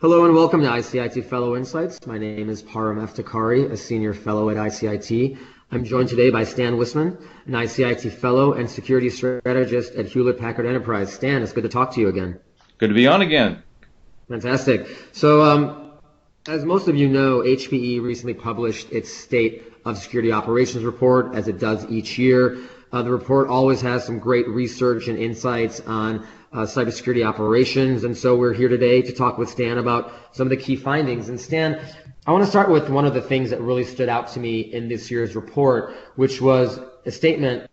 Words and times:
Hello 0.00 0.24
and 0.24 0.32
welcome 0.32 0.60
to 0.60 0.68
ICIT 0.68 1.24
Fellow 1.24 1.56
Insights. 1.56 2.06
My 2.06 2.18
name 2.18 2.48
is 2.48 2.62
Parham 2.62 3.04
Eftekhari, 3.04 3.68
a 3.68 3.76
senior 3.76 4.14
fellow 4.14 4.48
at 4.48 4.56
ICIT. 4.56 5.36
I'm 5.72 5.82
joined 5.82 6.08
today 6.08 6.30
by 6.30 6.44
Stan 6.44 6.78
Wiseman, 6.78 7.18
an 7.46 7.52
ICIT 7.54 8.12
fellow 8.12 8.52
and 8.52 8.70
security 8.70 9.10
strategist 9.10 9.96
at 9.96 10.06
Hewlett 10.06 10.38
Packard 10.38 10.66
Enterprise. 10.66 11.12
Stan, 11.12 11.42
it's 11.42 11.52
good 11.52 11.64
to 11.64 11.68
talk 11.68 11.94
to 11.94 12.00
you 12.00 12.06
again. 12.06 12.38
Good 12.78 12.90
to 12.90 12.94
be 12.94 13.08
on 13.08 13.22
again. 13.22 13.60
Fantastic. 14.28 14.86
So, 15.10 15.42
um, 15.42 15.90
as 16.46 16.64
most 16.64 16.86
of 16.86 16.94
you 16.94 17.08
know, 17.08 17.40
HPE 17.40 18.00
recently 18.00 18.34
published 18.34 18.92
its 18.92 19.12
State 19.12 19.64
of 19.84 19.98
Security 19.98 20.30
Operations 20.30 20.84
report, 20.84 21.34
as 21.34 21.48
it 21.48 21.58
does 21.58 21.84
each 21.90 22.18
year. 22.18 22.56
Uh, 22.92 23.02
the 23.02 23.10
report 23.10 23.48
always 23.48 23.80
has 23.80 24.04
some 24.04 24.20
great 24.20 24.46
research 24.46 25.08
and 25.08 25.18
insights 25.18 25.80
on 25.80 26.24
uh, 26.52 26.58
cybersecurity 26.60 27.26
operations. 27.26 28.04
And 28.04 28.16
so 28.16 28.36
we're 28.36 28.54
here 28.54 28.68
today 28.68 29.02
to 29.02 29.12
talk 29.12 29.38
with 29.38 29.48
Stan 29.48 29.78
about 29.78 30.12
some 30.32 30.46
of 30.46 30.50
the 30.50 30.56
key 30.56 30.76
findings. 30.76 31.28
And 31.28 31.40
Stan, 31.40 31.80
I 32.26 32.32
want 32.32 32.44
to 32.44 32.50
start 32.50 32.70
with 32.70 32.88
one 32.88 33.04
of 33.04 33.14
the 33.14 33.20
things 33.20 33.50
that 33.50 33.60
really 33.60 33.84
stood 33.84 34.08
out 34.08 34.28
to 34.28 34.40
me 34.40 34.60
in 34.60 34.88
this 34.88 35.10
year's 35.10 35.34
report, 35.34 35.94
which 36.16 36.40
was 36.40 36.80
a 37.04 37.10
statement 37.10 37.70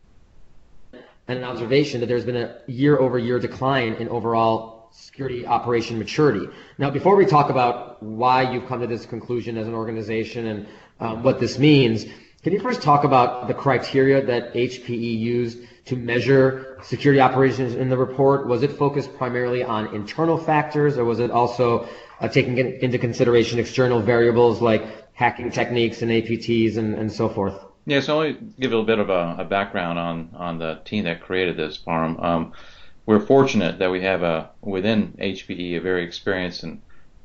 and 1.28 1.40
an 1.40 1.44
observation 1.44 2.02
that 2.02 2.08
there's 2.08 2.26
been 2.26 2.38
a 2.38 2.58
year 2.68 2.98
over 3.00 3.18
year 3.18 3.40
decline 3.40 3.94
in 3.94 4.10
overall 4.10 4.90
security 4.92 5.46
operation 5.46 5.98
maturity. 5.98 6.48
Now, 6.78 6.90
before 6.90 7.16
we 7.16 7.26
talk 7.26 7.50
about 7.50 8.02
why 8.02 8.52
you've 8.52 8.68
come 8.68 8.82
to 8.82 8.88
this 8.88 9.06
conclusion 9.06 9.58
as 9.58 9.68
an 9.68 9.74
organization 9.74 10.48
and 10.48 10.68
um, 11.00 11.24
what 11.24 11.40
this 11.40 11.58
means, 11.58 12.06
can 12.44 12.54
you 12.54 12.60
first 12.60 12.82
talk 12.82 13.04
about 13.04 13.48
the 13.48 13.54
criteria 13.54 14.24
that 14.26 14.54
HPE 14.54 15.18
used 15.18 15.60
to 15.86 15.96
measure 15.96 16.80
security 16.84 17.22
operations 17.22 17.76
in 17.76 17.90
the 17.90 17.98
report? 17.98 18.48
Was 18.48 18.64
it 18.64 18.72
focused 18.72 19.16
primarily 19.18 19.64
on 19.64 19.94
internal 19.96 20.38
factors, 20.38 20.98
or 20.98 21.06
was 21.06 21.20
it 21.20 21.32
also 21.32 21.88
uh, 22.20 22.28
taking 22.28 22.58
into 22.58 22.98
consideration 22.98 23.60
external 23.60 24.02
variables 24.02 24.62
like 24.62 25.14
hacking 25.14 25.52
techniques 25.52 26.02
and 26.02 26.12
APTs 26.12 26.78
and, 26.78 26.96
and 26.96 27.12
so 27.12 27.30
forth? 27.30 27.54
Yeah, 27.86 28.00
so 28.00 28.22
me 28.22 28.34
give 28.60 28.72
a 28.72 28.76
little 28.76 28.84
bit 28.84 29.00
of 29.00 29.10
a, 29.10 29.36
a 29.40 29.46
background 29.46 30.00
on, 30.00 30.30
on 30.36 30.58
the 30.58 30.82
team 30.86 31.04
that 31.04 31.22
created 31.22 31.56
this 31.56 31.78
farm. 31.78 32.20
Um, 32.20 32.54
we're 33.06 33.20
fortunate 33.20 33.78
that 33.80 33.92
we 33.92 34.02
have 34.02 34.24
a 34.24 34.50
within 34.62 35.14
HPE 35.20 35.78
a 35.78 35.82
very 35.82 36.04
experienced 36.04 36.64
and 36.64 36.82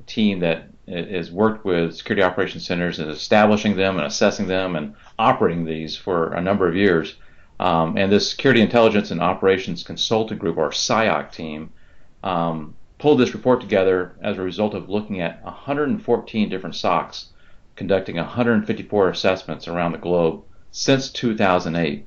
team 0.06 0.40
that 0.40 0.68
has 0.86 1.30
worked 1.30 1.64
with 1.64 1.96
security 1.96 2.22
operations 2.22 2.66
centers 2.66 2.98
and 2.98 3.10
establishing 3.10 3.76
them 3.76 3.96
and 3.96 4.06
assessing 4.06 4.48
them 4.48 4.76
and 4.76 4.94
operating 5.18 5.64
these 5.64 5.96
for 5.96 6.34
a 6.34 6.40
number 6.42 6.68
of 6.68 6.76
years. 6.76 7.14
Um, 7.60 7.98
and 7.98 8.10
this 8.10 8.30
Security 8.30 8.62
Intelligence 8.62 9.10
and 9.10 9.20
Operations 9.20 9.82
Consultant 9.82 10.40
Group, 10.40 10.56
or 10.56 10.70
SIOC 10.70 11.30
team, 11.30 11.70
um, 12.24 12.74
pulled 12.96 13.20
this 13.20 13.34
report 13.34 13.60
together 13.60 14.12
as 14.22 14.38
a 14.38 14.42
result 14.42 14.72
of 14.72 14.88
looking 14.88 15.20
at 15.20 15.44
114 15.44 16.48
different 16.48 16.74
SOCs, 16.74 17.26
conducting 17.76 18.16
154 18.16 19.10
assessments 19.10 19.68
around 19.68 19.92
the 19.92 19.98
globe 19.98 20.42
since 20.70 21.10
2008. 21.10 22.06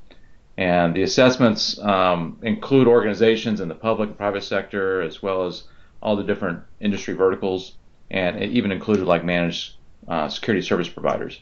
And 0.57 0.95
the 0.95 1.03
assessments 1.03 1.77
um, 1.77 2.39
include 2.41 2.87
organizations 2.87 3.61
in 3.61 3.67
the 3.67 3.75
public 3.75 4.09
and 4.09 4.17
private 4.17 4.43
sector, 4.43 5.03
as 5.03 5.21
well 5.21 5.45
as 5.45 5.65
all 6.01 6.15
the 6.15 6.23
different 6.23 6.61
industry 6.79 7.13
verticals, 7.13 7.73
and 8.09 8.41
it 8.41 8.49
even 8.49 8.71
included 8.71 9.05
like 9.05 9.23
managed 9.23 9.75
uh, 10.07 10.29
security 10.29 10.65
service 10.65 10.89
providers. 10.89 11.39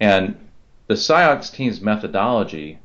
And 0.00 0.36
the 0.86 0.94
SIOCs 0.94 1.50
team's 1.50 1.80
methodology 1.80 2.78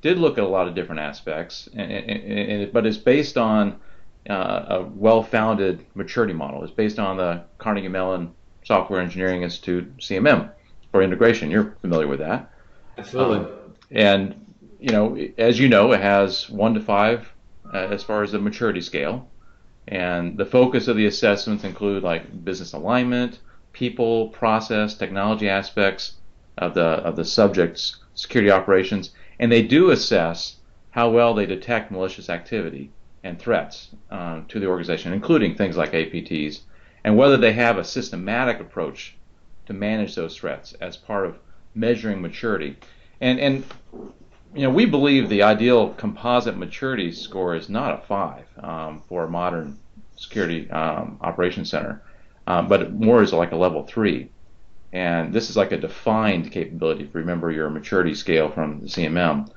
did 0.00 0.18
look 0.18 0.38
at 0.38 0.44
a 0.44 0.48
lot 0.48 0.68
of 0.68 0.74
different 0.74 1.00
aspects, 1.00 1.68
and, 1.72 1.90
and, 1.90 2.52
and, 2.62 2.72
but 2.72 2.86
it's 2.86 2.96
based 2.96 3.36
on 3.36 3.78
uh, 4.28 4.64
a 4.68 4.82
well-founded 4.82 5.84
maturity 5.94 6.32
model. 6.32 6.62
It's 6.62 6.72
based 6.72 6.98
on 6.98 7.16
the 7.16 7.44
Carnegie 7.58 7.88
Mellon 7.88 8.32
Software 8.64 9.00
Engineering 9.00 9.42
Institute 9.42 9.96
CMM 9.98 10.50
for 10.92 11.02
integration. 11.02 11.50
You're 11.50 11.76
familiar 11.80 12.06
with 12.06 12.20
that, 12.20 12.50
absolutely. 12.96 13.38
Um, 13.38 13.74
and 13.90 14.46
you 14.78 14.90
know, 14.90 15.16
as 15.38 15.58
you 15.58 15.68
know, 15.68 15.92
it 15.92 16.00
has 16.00 16.48
one 16.48 16.74
to 16.74 16.80
five 16.80 17.28
uh, 17.72 17.88
as 17.90 18.02
far 18.02 18.22
as 18.22 18.32
the 18.32 18.38
maturity 18.38 18.80
scale, 18.80 19.28
and 19.88 20.36
the 20.36 20.46
focus 20.46 20.88
of 20.88 20.96
the 20.96 21.06
assessments 21.06 21.64
include 21.64 22.02
like 22.02 22.44
business 22.44 22.72
alignment, 22.72 23.40
people, 23.72 24.28
process, 24.28 24.94
technology 24.94 25.48
aspects 25.48 26.12
of 26.58 26.74
the 26.74 26.82
of 26.82 27.16
the 27.16 27.24
subject's 27.24 27.96
security 28.14 28.50
operations 28.50 29.10
and 29.38 29.50
they 29.50 29.62
do 29.62 29.90
assess 29.90 30.56
how 30.90 31.10
well 31.10 31.34
they 31.34 31.46
detect 31.46 31.90
malicious 31.90 32.28
activity 32.28 32.90
and 33.22 33.38
threats 33.38 33.88
um, 34.10 34.46
to 34.46 34.58
the 34.58 34.66
organization, 34.66 35.12
including 35.12 35.54
things 35.54 35.76
like 35.76 35.92
APTs, 35.92 36.60
and 37.04 37.16
whether 37.16 37.36
they 37.36 37.52
have 37.52 37.78
a 37.78 37.84
systematic 37.84 38.60
approach 38.60 39.16
to 39.66 39.72
manage 39.72 40.14
those 40.14 40.36
threats 40.36 40.72
as 40.74 40.96
part 40.96 41.26
of 41.26 41.38
measuring 41.74 42.20
maturity. 42.20 42.76
And 43.20 43.38
and 43.38 43.64
you 44.54 44.62
know 44.62 44.70
we 44.70 44.86
believe 44.86 45.28
the 45.28 45.42
ideal 45.42 45.90
composite 45.90 46.56
maturity 46.56 47.12
score 47.12 47.54
is 47.54 47.68
not 47.68 47.94
a 47.94 48.06
five 48.06 48.44
um, 48.60 49.02
for 49.08 49.24
a 49.24 49.28
modern 49.28 49.78
security 50.16 50.70
um, 50.70 51.18
operations 51.20 51.70
center, 51.70 52.02
um, 52.46 52.68
but 52.68 52.92
more 52.92 53.22
is 53.22 53.32
like 53.32 53.52
a 53.52 53.56
level 53.56 53.84
three. 53.84 54.30
And 54.92 55.32
this 55.32 55.50
is 55.50 55.56
like 55.56 55.72
a 55.72 55.76
defined 55.76 56.50
capability. 56.50 57.04
If 57.04 57.14
remember 57.14 57.50
your 57.50 57.68
maturity 57.70 58.14
scale 58.14 58.50
from 58.50 58.80
the 58.80 58.86
CMM. 58.86 59.50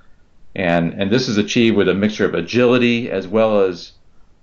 And, 0.56 0.94
and 0.94 1.09
this 1.09 1.30
is 1.30 1.38
achieved 1.38 1.78
with 1.78 1.88
a 1.88 1.94
mixture 1.94 2.25
of 2.25 2.34
agility 2.34 3.09
as 3.09 3.28
well 3.28 3.62
as 3.62 3.94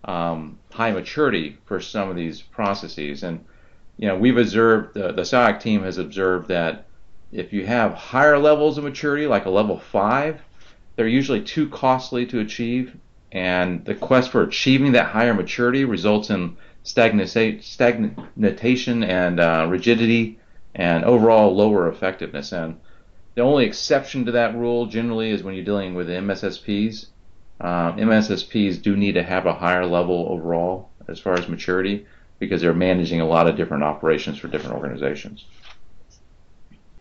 um, 0.05 0.59
high 0.73 0.93
maturity 0.93 1.59
for 1.67 1.81
some 1.81 2.09
of 2.09 2.17
these 2.17 2.41
processes. 2.41 3.23
And 3.23 3.45
you 3.99 4.09
know, 4.09 4.17
we've 4.17 4.39
observed 4.39 4.95
the, 4.95 5.13
the 5.13 5.23
SIOC 5.23 5.61
team 5.61 5.83
has 5.83 5.99
observed 5.99 6.49
that 6.49 6.87
if 7.33 7.53
you 7.53 7.67
have 7.67 7.93
higher 7.93 8.39
levels 8.39 8.79
of 8.79 8.85
maturity, 8.85 9.27
like 9.27 9.45
a 9.45 9.51
level 9.51 9.79
five, 9.79 10.41
they're 10.97 11.07
usually 11.07 11.43
too 11.43 11.69
costly 11.69 12.25
to 12.27 12.41
achieve, 12.41 12.97
and 13.33 13.85
the 13.85 13.95
quest 13.95 14.31
for 14.31 14.43
achieving 14.43 14.93
that 14.93 15.07
higher 15.07 15.35
maturity 15.35 15.85
results 15.85 16.31
in 16.31 16.57
stagnation 16.85 17.63
and 19.05 19.41
uh, 19.41 19.67
rigidity 19.69 20.39
and 20.79 21.05
overall 21.05 21.55
lower 21.55 21.89
effectiveness. 21.89 22.53
And 22.53 22.79
the 23.35 23.43
only 23.43 23.67
exception 23.67 24.25
to 24.27 24.33
that 24.33 24.57
rule 24.57 24.87
generally 24.87 25.31
is 25.31 25.43
when 25.43 25.55
you're 25.55 25.65
dealing 25.65 25.95
with 25.95 26.09
MSSPs. 26.09 27.07
Um, 27.61 27.97
MSSPs 27.97 28.81
do 28.81 28.97
need 28.97 29.13
to 29.13 29.23
have 29.23 29.47
a 29.47 29.53
higher 29.53 29.85
level 29.85 30.29
overall 30.31 30.91
as 31.09 31.19
far 31.19 31.35
as 31.35 31.49
maturity 31.49 32.07
because 32.39 32.61
they're 32.61 32.73
managing 32.73 33.21
a 33.21 33.27
lot 33.27 33.49
of 33.49 33.57
different 33.57 33.83
operations 33.83 34.39
for 34.39 34.47
different 34.47 34.77
organizations. 34.77 35.45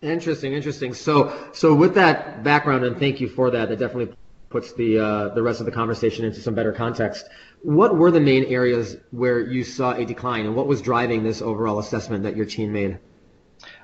Interesting, 0.02 0.52
interesting. 0.52 0.94
So, 0.94 1.32
so 1.52 1.74
with 1.74 1.94
that 1.94 2.42
background, 2.42 2.84
and 2.84 2.98
thank 2.98 3.20
you 3.20 3.28
for 3.28 3.50
that. 3.52 3.68
That 3.68 3.78
definitely 3.78 4.14
puts 4.48 4.72
the 4.72 4.98
uh, 4.98 5.28
the 5.34 5.42
rest 5.42 5.60
of 5.60 5.66
the 5.66 5.72
conversation 5.72 6.24
into 6.24 6.40
some 6.40 6.54
better 6.54 6.72
context. 6.72 7.28
What 7.62 7.96
were 7.96 8.10
the 8.10 8.20
main 8.20 8.44
areas 8.44 8.96
where 9.10 9.40
you 9.40 9.64
saw 9.64 9.92
a 9.92 10.04
decline, 10.04 10.46
and 10.46 10.54
what 10.54 10.66
was 10.66 10.82
driving 10.82 11.22
this 11.24 11.42
overall 11.42 11.78
assessment 11.80 12.22
that 12.24 12.36
your 12.36 12.46
team 12.46 12.72
made? 12.72 12.98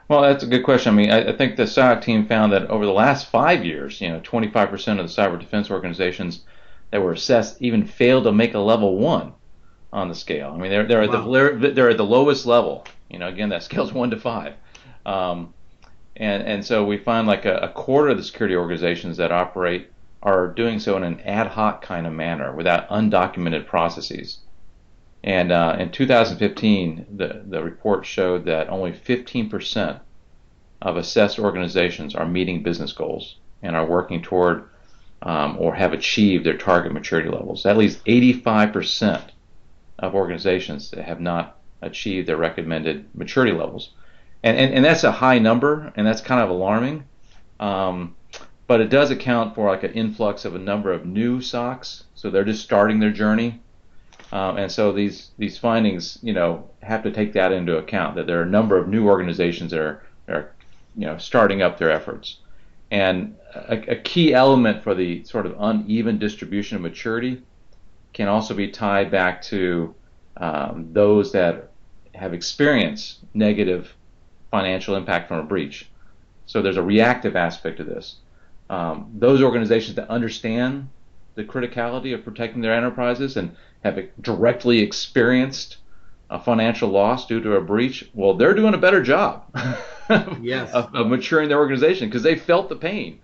Well, 0.08 0.22
that's 0.22 0.44
a 0.44 0.46
good 0.46 0.64
question. 0.64 0.92
I 0.92 0.96
mean, 0.96 1.10
I, 1.10 1.30
I 1.30 1.36
think 1.36 1.56
the 1.56 1.62
SIOC 1.62 2.02
team 2.02 2.26
found 2.26 2.52
that 2.52 2.68
over 2.68 2.84
the 2.84 2.92
last 2.92 3.30
five 3.30 3.64
years, 3.64 4.00
you 4.00 4.10
know, 4.10 4.20
25% 4.20 4.72
of 5.00 5.08
the 5.08 5.22
cyber 5.22 5.40
defense 5.40 5.70
organizations 5.70 6.40
that 6.90 7.02
were 7.02 7.12
assessed 7.12 7.60
even 7.62 7.86
failed 7.86 8.24
to 8.24 8.32
make 8.32 8.54
a 8.54 8.58
level 8.58 8.98
one 8.98 9.32
on 9.92 10.08
the 10.08 10.14
scale. 10.14 10.52
I 10.54 10.58
mean, 10.58 10.70
they're 10.70 10.86
they're 10.86 11.08
wow. 11.08 11.46
at 11.46 11.60
the 11.60 11.70
they're 11.70 11.90
at 11.90 11.96
the 11.96 12.04
lowest 12.04 12.46
level. 12.46 12.86
You 13.08 13.18
know, 13.18 13.28
again, 13.28 13.48
that 13.50 13.62
scale's 13.62 13.92
one 13.92 14.10
to 14.10 14.20
five. 14.20 14.54
Um, 15.06 15.54
and 16.16 16.42
and 16.42 16.64
so 16.64 16.84
we 16.84 16.98
find 16.98 17.26
like 17.26 17.44
a, 17.44 17.56
a 17.56 17.68
quarter 17.68 18.10
of 18.10 18.16
the 18.16 18.22
security 18.24 18.56
organizations 18.56 19.16
that 19.16 19.32
operate 19.32 19.90
are 20.22 20.48
doing 20.48 20.78
so 20.78 20.96
in 20.96 21.04
an 21.04 21.20
ad 21.20 21.46
hoc 21.46 21.82
kind 21.82 22.06
of 22.06 22.12
manner 22.12 22.52
without 22.52 22.88
undocumented 22.88 23.66
processes. 23.66 24.38
And 25.24 25.52
uh, 25.52 25.76
in 25.78 25.90
2015, 25.90 27.06
the, 27.16 27.42
the 27.46 27.62
report 27.62 28.04
showed 28.04 28.44
that 28.44 28.68
only 28.68 28.92
15% 28.92 30.00
of 30.82 30.96
assessed 30.98 31.38
organizations 31.38 32.14
are 32.14 32.26
meeting 32.26 32.62
business 32.62 32.92
goals 32.92 33.36
and 33.62 33.74
are 33.74 33.86
working 33.86 34.20
toward 34.20 34.68
um, 35.22 35.56
or 35.58 35.74
have 35.74 35.94
achieved 35.94 36.44
their 36.44 36.58
target 36.58 36.92
maturity 36.92 37.30
levels. 37.30 37.62
That 37.62 37.78
leaves 37.78 37.96
85% 38.06 39.22
of 39.98 40.14
organizations 40.14 40.90
that 40.90 41.02
have 41.06 41.20
not 41.20 41.56
achieved 41.80 42.28
their 42.28 42.36
recommended 42.36 43.06
maturity 43.14 43.56
levels. 43.56 43.92
And, 44.42 44.58
and, 44.58 44.74
and 44.74 44.84
that's 44.84 45.04
a 45.04 45.12
high 45.12 45.38
number, 45.38 45.90
and 45.96 46.06
that's 46.06 46.20
kind 46.20 46.42
of 46.42 46.50
alarming. 46.50 47.04
Um, 47.58 48.14
but 48.66 48.82
it 48.82 48.90
does 48.90 49.10
account 49.10 49.54
for 49.54 49.70
like 49.70 49.84
an 49.84 49.92
influx 49.92 50.44
of 50.44 50.54
a 50.54 50.58
number 50.58 50.92
of 50.92 51.06
new 51.06 51.38
SOCs. 51.38 52.02
So 52.14 52.28
they're 52.28 52.44
just 52.44 52.62
starting 52.62 53.00
their 53.00 53.10
journey 53.10 53.62
um, 54.34 54.56
and 54.56 54.70
so 54.70 54.92
these 54.92 55.30
these 55.38 55.56
findings, 55.56 56.18
you 56.20 56.32
know, 56.32 56.68
have 56.82 57.04
to 57.04 57.12
take 57.12 57.32
that 57.34 57.52
into 57.52 57.78
account 57.78 58.16
that 58.16 58.26
there 58.26 58.40
are 58.40 58.42
a 58.42 58.46
number 58.46 58.76
of 58.76 58.88
new 58.88 59.06
organizations 59.06 59.70
that 59.70 59.80
are, 59.80 60.02
are 60.28 60.50
you 60.96 61.06
know, 61.06 61.16
starting 61.18 61.62
up 61.62 61.78
their 61.78 61.90
efforts. 61.90 62.38
And 62.90 63.36
a, 63.54 63.92
a 63.92 63.96
key 63.96 64.34
element 64.34 64.82
for 64.82 64.92
the 64.92 65.22
sort 65.22 65.46
of 65.46 65.54
uneven 65.60 66.18
distribution 66.18 66.74
of 66.74 66.82
maturity 66.82 67.42
can 68.12 68.26
also 68.26 68.54
be 68.54 68.68
tied 68.68 69.08
back 69.08 69.40
to 69.42 69.94
um, 70.36 70.88
those 70.92 71.30
that 71.30 71.70
have 72.16 72.34
experienced 72.34 73.18
negative 73.34 73.94
financial 74.50 74.96
impact 74.96 75.28
from 75.28 75.38
a 75.38 75.44
breach. 75.44 75.88
So 76.46 76.60
there's 76.60 76.76
a 76.76 76.82
reactive 76.82 77.36
aspect 77.36 77.76
to 77.76 77.84
this. 77.84 78.16
Um, 78.68 79.12
those 79.14 79.42
organizations 79.42 79.94
that 79.94 80.10
understand 80.10 80.88
the 81.34 81.44
criticality 81.44 82.14
of 82.14 82.24
protecting 82.24 82.62
their 82.62 82.74
enterprises 82.74 83.36
and 83.36 83.56
have 83.82 83.98
directly 84.20 84.80
experienced 84.80 85.78
a 86.30 86.40
financial 86.40 86.88
loss 86.88 87.26
due 87.26 87.40
to 87.40 87.54
a 87.54 87.60
breach, 87.60 88.08
well, 88.14 88.34
they're 88.34 88.54
doing 88.54 88.74
a 88.74 88.78
better 88.78 89.02
job 89.02 89.44
yes. 90.40 90.72
of, 90.72 90.94
of 90.94 91.06
maturing 91.06 91.48
their 91.48 91.58
organization 91.58 92.08
because 92.08 92.22
they 92.22 92.36
felt 92.36 92.68
the 92.68 92.76
pain. 92.76 93.20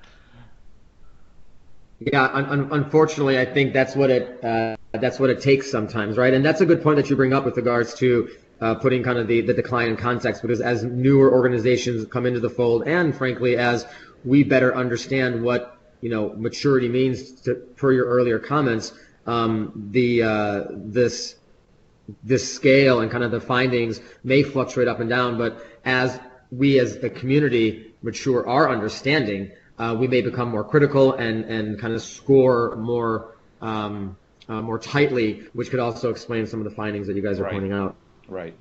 Yeah, 2.01 2.25
un- 2.25 2.47
un- 2.47 2.69
unfortunately, 2.73 3.39
I 3.39 3.45
think 3.45 3.75
that's 3.75 3.95
what 3.95 4.11
it 4.11 4.43
uh, 4.43 4.77
that's 4.93 5.21
what 5.21 5.29
it 5.29 5.43
takes 5.43 5.71
sometimes, 5.71 6.17
right? 6.17 6.33
And 6.33 6.45
that's 6.45 6.63
a 6.63 6.67
good 6.67 6.83
point 6.83 6.97
that 6.97 7.11
you 7.11 7.17
bring 7.17 7.35
up 7.35 7.45
with 7.45 7.57
regards 7.57 7.93
to 7.95 8.31
uh, 8.61 8.75
putting 8.77 9.03
kind 9.03 9.19
of 9.19 9.27
the, 9.27 9.43
the 9.43 9.53
decline 9.53 9.89
in 9.89 9.97
context, 9.97 10.41
because 10.41 10.61
as 10.61 10.83
newer 10.83 11.31
organizations 11.33 12.07
come 12.07 12.25
into 12.25 12.41
the 12.41 12.49
fold, 12.49 12.85
and 12.87 13.15
frankly, 13.15 13.57
as 13.57 13.87
we 14.25 14.45
better 14.45 14.75
understand 14.75 15.43
what 15.43 15.79
you 16.01 16.11
know 16.11 16.35
maturity 16.37 16.89
means, 16.89 17.33
to, 17.43 17.55
per 17.55 17.93
your 17.93 18.07
earlier 18.07 18.39
comments, 18.39 18.93
um, 19.27 19.89
the 19.93 20.23
uh, 20.23 20.65
this 20.71 21.37
this 22.25 22.53
scale 22.53 23.01
and 23.01 23.11
kind 23.11 23.23
of 23.23 23.31
the 23.31 23.41
findings 23.41 24.01
may 24.25 24.43
fluctuate 24.43 24.89
up 24.89 25.01
and 25.01 25.09
down, 25.09 25.39
but 25.39 25.65
as 25.85 26.19
we 26.51 26.81
as 26.81 26.97
a 26.97 27.11
community 27.11 27.95
mature 28.03 28.49
our 28.49 28.69
understanding 28.69 29.53
uh, 29.81 29.95
we 29.99 30.07
may 30.07 30.21
become 30.21 30.51
more 30.51 30.63
critical 30.63 31.15
and, 31.15 31.45
and 31.47 31.81
kind 31.81 31.95
of 31.95 32.03
score 32.03 32.77
more 32.77 33.35
um, 33.63 34.17
uh, 34.49 34.61
more 34.61 34.79
tightly, 34.79 35.45
which 35.55 35.71
could 35.71 35.81
also 35.81 36.11
explain 36.11 36.47
some 36.47 36.61
of 36.61 36.65
the 36.65 36.71
findings 36.71 37.07
that 37.07 37.17
you 37.17 37.23
guys 37.23 37.41
are 37.41 37.45
right. 37.45 37.53
pointing 37.53 37.73
out. 37.73 37.97
Right. 38.29 38.55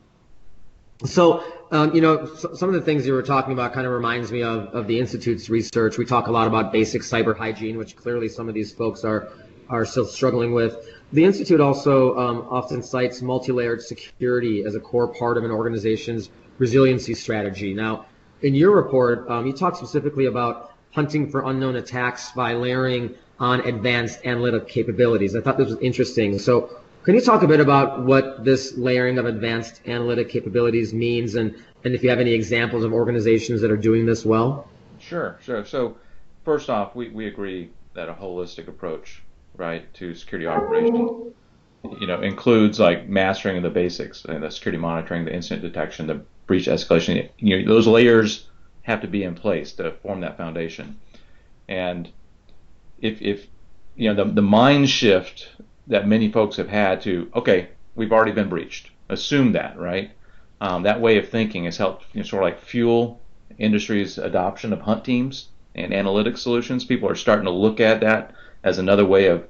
So, 1.06 1.44
um, 1.72 1.96
you 1.96 2.01
know, 2.01 2.25
so, 2.25 2.54
some 2.56 2.68
of 2.68 2.75
the 2.75 2.81
things 2.81 3.07
you 3.07 3.13
were 3.13 3.24
talking 3.24 3.54
about 3.54 3.72
kind 3.72 3.88
of 3.88 3.94
reminds 3.94 4.34
me 4.34 4.44
of, 4.44 4.68
of 4.75 4.86
the 4.88 5.00
Institute's 5.00 5.50
research. 5.50 5.98
We 5.98 6.06
talk 6.06 6.28
a 6.28 6.31
lot 6.31 6.46
about 6.46 6.74
basic 6.74 7.04
cyber 7.04 7.38
hygiene, 7.38 7.78
which 7.78 7.96
clearly 7.96 8.28
some 8.28 8.50
of 8.50 8.54
these 8.54 8.74
folks 8.74 9.06
are, 9.06 9.30
are 9.69 9.86
still 9.86 10.06
struggling 10.06 10.54
with. 10.54 10.75
The 11.13 11.24
Institute 11.24 11.62
also 11.62 12.18
um, 12.18 12.48
often 12.50 12.84
cites 12.84 13.22
multi-layered 13.22 13.81
security 13.81 14.63
as 14.66 14.75
a 14.75 14.80
core 14.80 15.07
part 15.07 15.38
of 15.38 15.46
an 15.46 15.51
organization's 15.51 16.30
resiliency 16.57 17.13
strategy. 17.13 17.74
Now, 17.74 18.06
in 18.42 18.54
your 18.54 18.75
report, 18.75 19.30
um, 19.30 19.48
you 19.48 19.54
talk 19.54 19.78
specifically 19.78 20.25
about 20.25 20.74
hunting 20.92 21.30
for 21.30 21.50
unknown 21.50 21.78
attacks 21.78 22.31
by 22.31 22.54
layering 22.54 23.16
on 23.40 23.62
advanced 23.62 24.19
analytic 24.25 24.68
capabilities. 24.68 25.34
I 25.34 25.40
thought 25.40 25.57
this 25.57 25.69
was 25.69 25.80
interesting. 25.80 26.40
So 26.40 26.81
can 27.04 27.16
you 27.16 27.22
talk 27.22 27.44
a 27.44 27.48
bit 27.48 27.60
about 27.60 28.04
what 28.04 28.44
this 28.44 28.78
layering 28.78 29.18
of 29.18 29.25
advanced 29.25 29.81
analytic 29.88 30.30
capabilities 30.30 30.94
means 30.94 31.36
and, 31.36 31.56
and 31.84 31.96
if 31.96 32.04
you 32.04 32.10
have 32.10 32.19
any 32.19 32.34
examples 32.34 32.84
of 32.84 32.94
organizations 32.94 33.62
that 33.62 33.72
are 33.72 33.78
doing 33.78 34.06
this 34.06 34.25
well? 34.25 34.68
Sure, 35.00 35.38
sure. 35.42 35.66
So 35.66 35.98
first 36.44 36.69
off, 36.69 36.96
we, 36.96 37.10
we 37.10 37.28
agree 37.28 37.69
that 37.94 38.10
a 38.10 38.13
holistic 38.13 38.68
approach, 38.68 39.24
right, 39.56 39.92
to 39.96 40.13
security 40.13 40.48
operations, 40.48 41.34
you 42.00 42.07
know, 42.07 42.22
includes 42.22 42.80
like 42.80 43.07
mastering 43.07 43.62
the 43.62 43.69
basics 43.69 44.25
and 44.25 44.44
the 44.44 44.50
security 44.50 44.78
monitoring, 44.78 45.25
the 45.25 45.34
incident 45.34 45.62
detection, 45.62 46.07
the 46.07 46.22
breach 46.48 46.68
escalation. 46.68 47.30
You 47.38 47.60
know, 47.60 47.74
those 47.74 47.88
layers 47.88 48.48
have 48.84 49.02
to 49.02 49.07
be 49.07 49.24
in 49.24 49.36
place 49.36 49.74
to 49.74 49.92
form 50.04 50.22
that 50.22 50.38
foundation. 50.38 51.00
And 51.68 52.10
if, 53.00 53.22
if 53.22 53.48
you 53.95 54.13
know 54.13 54.25
the, 54.25 54.31
the 54.31 54.42
mind 54.42 54.90
shift 54.90 55.50
that 55.90 56.08
many 56.08 56.32
folks 56.32 56.56
have 56.58 56.70
had 56.70 57.02
to, 57.02 57.30
okay, 57.36 57.70
we've 57.96 58.14
already 58.14 58.32
been 58.32 58.48
breached. 58.50 58.92
Assume 59.10 59.52
that, 59.54 59.78
right? 59.78 60.12
Um, 60.62 60.84
that 60.84 61.02
way 61.02 61.18
of 61.18 61.30
thinking 61.30 61.66
has 61.66 61.78
helped 61.78 62.06
you 62.14 62.20
know, 62.22 62.26
sort 62.26 62.44
of 62.44 62.48
like 62.48 62.62
fuel 62.62 63.20
industry's 63.58 64.18
adoption 64.18 64.72
of 64.72 64.82
hunt 64.82 65.04
teams 65.04 65.50
and 65.76 65.92
analytics 65.92 66.40
solutions. 66.40 66.86
People 66.86 67.10
are 67.10 67.16
starting 67.16 67.46
to 67.46 67.52
look 67.52 67.80
at 67.80 68.02
that 68.02 68.34
as 68.64 68.78
another 68.78 69.06
way 69.06 69.28
of 69.28 69.48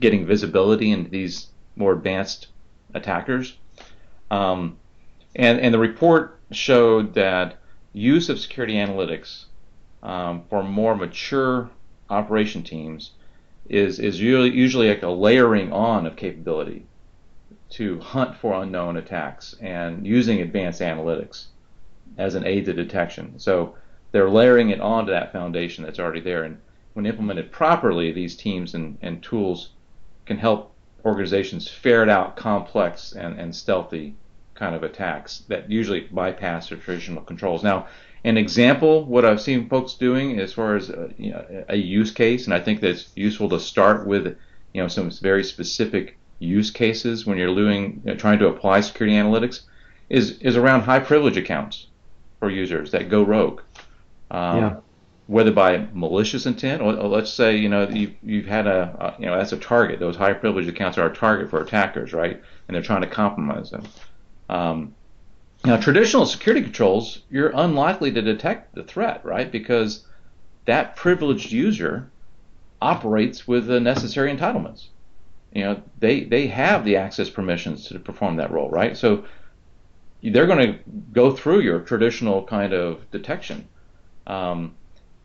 getting 0.00 0.26
visibility 0.26 0.90
into 0.90 1.10
these 1.10 1.48
more 1.76 1.92
advanced 1.92 2.48
attackers. 2.94 3.56
Um, 4.30 4.78
and, 5.34 5.60
and 5.60 5.74
the 5.74 5.78
report 5.78 6.38
showed 6.50 7.14
that 7.14 7.56
use 7.92 8.28
of 8.28 8.38
security 8.38 8.74
analytics 8.74 9.46
um, 10.02 10.44
for 10.48 10.62
more 10.62 10.94
mature 10.94 11.70
operation 12.10 12.62
teams 12.62 13.12
is 13.68 13.98
is 13.98 14.20
usually 14.20 14.50
usually 14.50 14.88
like 14.88 15.02
a 15.02 15.08
layering 15.08 15.72
on 15.72 16.06
of 16.06 16.16
capability 16.16 16.84
to 17.70 17.98
hunt 18.00 18.36
for 18.36 18.62
unknown 18.62 18.96
attacks 18.96 19.54
and 19.60 20.06
using 20.06 20.40
advanced 20.40 20.80
analytics 20.80 21.46
as 22.18 22.34
an 22.34 22.46
aid 22.46 22.66
to 22.66 22.72
detection. 22.72 23.38
So 23.38 23.74
they're 24.10 24.28
layering 24.28 24.70
it 24.70 24.80
onto 24.80 25.12
that 25.12 25.32
foundation 25.32 25.84
that's 25.84 25.98
already 25.98 26.20
there. 26.20 26.44
And 26.44 26.60
when 26.92 27.06
implemented 27.06 27.50
properly, 27.50 28.12
these 28.12 28.36
teams 28.36 28.74
and, 28.74 28.98
and 29.00 29.22
tools 29.22 29.70
can 30.26 30.36
help 30.36 30.72
organizations 31.04 31.66
ferret 31.66 32.10
out 32.10 32.36
complex 32.36 33.12
and, 33.12 33.40
and 33.40 33.56
stealthy 33.56 34.14
kind 34.54 34.74
of 34.74 34.82
attacks 34.82 35.44
that 35.48 35.70
usually 35.70 36.00
bypass 36.00 36.68
their 36.68 36.78
traditional 36.78 37.22
controls. 37.22 37.62
Now, 37.62 37.86
an 38.24 38.36
example, 38.36 39.04
what 39.04 39.24
I've 39.24 39.40
seen 39.40 39.68
folks 39.68 39.94
doing 39.94 40.38
as 40.38 40.52
far 40.52 40.76
as 40.76 40.90
a, 40.90 41.04
uh, 41.04 41.08
you 41.18 41.30
know, 41.32 41.64
a 41.68 41.76
use 41.76 42.12
case, 42.12 42.44
and 42.44 42.54
I 42.54 42.60
think 42.60 42.80
that's 42.80 43.10
useful 43.16 43.48
to 43.48 43.58
start 43.58 44.06
with, 44.06 44.36
you 44.72 44.82
know, 44.82 44.88
some 44.88 45.10
very 45.10 45.42
specific 45.42 46.18
use 46.38 46.70
cases 46.70 47.26
when 47.26 47.36
you're 47.36 47.54
doing, 47.54 48.00
you 48.04 48.12
know, 48.12 48.16
trying 48.16 48.38
to 48.38 48.48
apply 48.48 48.80
security 48.80 49.16
analytics, 49.16 49.62
is 50.08 50.38
is 50.38 50.56
around 50.56 50.82
high 50.82 51.00
privilege 51.00 51.36
accounts 51.36 51.86
for 52.38 52.50
users 52.50 52.90
that 52.92 53.08
go 53.08 53.22
rogue. 53.22 53.60
Um, 54.30 54.58
yeah. 54.58 54.76
Whether 55.26 55.52
by 55.52 55.86
malicious 55.92 56.46
intent, 56.46 56.82
or, 56.82 56.94
or, 56.94 57.08
let's 57.08 57.32
say 57.32 57.56
you 57.56 57.68
know 57.68 57.88
you've, 57.88 58.14
you've 58.22 58.46
had 58.46 58.66
a, 58.66 59.14
a 59.16 59.20
you 59.20 59.26
know 59.26 59.36
that's 59.36 59.52
a 59.52 59.56
target. 59.56 59.98
Those 59.98 60.16
high 60.16 60.32
privilege 60.32 60.68
accounts 60.68 60.98
are 60.98 61.06
a 61.06 61.14
target 61.14 61.50
for 61.50 61.60
attackers, 61.60 62.12
right? 62.12 62.40
And 62.68 62.74
they're 62.74 62.82
trying 62.82 63.02
to 63.02 63.08
compromise 63.08 63.70
them. 63.70 63.84
Um, 64.48 64.94
now, 65.64 65.76
traditional 65.76 66.26
security 66.26 66.62
controls, 66.62 67.20
you're 67.30 67.52
unlikely 67.54 68.10
to 68.12 68.22
detect 68.22 68.74
the 68.74 68.82
threat, 68.82 69.24
right? 69.24 69.50
Because 69.50 70.04
that 70.64 70.96
privileged 70.96 71.52
user 71.52 72.10
operates 72.80 73.46
with 73.46 73.66
the 73.66 73.78
necessary 73.78 74.34
entitlements. 74.34 74.86
You 75.52 75.64
know, 75.64 75.82
they 75.98 76.24
they 76.24 76.48
have 76.48 76.84
the 76.84 76.96
access 76.96 77.30
permissions 77.30 77.86
to 77.88 77.98
perform 78.00 78.36
that 78.36 78.50
role, 78.50 78.70
right? 78.70 78.96
So 78.96 79.24
they're 80.22 80.46
going 80.46 80.72
to 80.72 80.78
go 81.12 81.30
through 81.30 81.60
your 81.60 81.80
traditional 81.80 82.42
kind 82.44 82.72
of 82.72 83.08
detection. 83.12 83.68
Um, 84.26 84.74